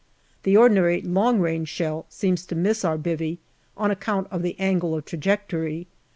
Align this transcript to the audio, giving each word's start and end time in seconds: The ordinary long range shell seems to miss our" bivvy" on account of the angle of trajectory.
The 0.41 0.57
ordinary 0.57 0.99
long 1.03 1.39
range 1.39 1.67
shell 1.69 2.07
seems 2.09 2.43
to 2.47 2.55
miss 2.55 2.83
our" 2.83 2.97
bivvy" 3.07 3.37
on 3.77 3.91
account 3.91 4.27
of 4.31 4.41
the 4.41 4.59
angle 4.59 4.95
of 4.95 5.05
trajectory. 5.05 5.85